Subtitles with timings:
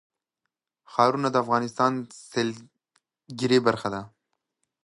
[0.91, 4.01] ښارونه د افغانستان د سیلګرۍ برخه ده.